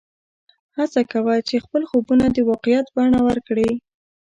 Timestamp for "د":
2.31-2.37